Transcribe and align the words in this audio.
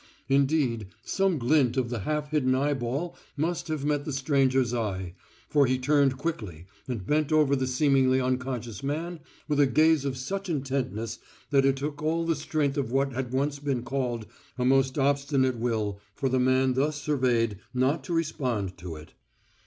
Indeed, 0.27 0.87
some 1.03 1.37
glint 1.37 1.77
of 1.77 1.91
the 1.91 1.99
half 1.99 2.31
hidden 2.31 2.55
eyeball 2.55 3.15
must 3.37 3.67
have 3.67 3.85
met 3.85 4.03
the 4.03 4.11
stranger's 4.11 4.73
eye, 4.73 5.13
for 5.47 5.67
he 5.67 5.77
turned 5.77 6.17
quickly 6.17 6.65
and 6.87 7.05
bent 7.05 7.31
over 7.31 7.55
the 7.55 7.67
seemingly 7.67 8.19
unconscious 8.19 8.81
man 8.81 9.19
with 9.47 9.59
a 9.59 9.67
gaze 9.67 10.03
of 10.03 10.17
such 10.17 10.49
intentness 10.49 11.19
that 11.51 11.65
it 11.65 11.75
took 11.75 12.01
all 12.01 12.25
the 12.25 12.35
strength 12.35 12.77
of 12.79 12.91
what 12.91 13.13
had 13.13 13.31
once 13.31 13.59
been 13.59 13.83
called 13.83 14.25
a 14.57 14.65
most 14.65 14.97
obstinate 14.97 15.57
will 15.57 15.99
for 16.15 16.29
the 16.29 16.39
man 16.39 16.73
thus 16.73 16.99
surveyed 16.99 17.59
not 17.71 18.03
to 18.05 18.11
respond 18.13 18.79
to 18.79 18.95
it. 18.95 19.13